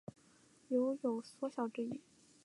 [0.71, 2.01] 酉有缩小之意。